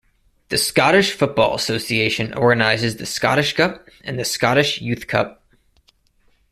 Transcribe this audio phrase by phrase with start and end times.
[0.49, 5.43] The Scottish Football Association organises the Scottish Cup and the Scottish Youth Cup.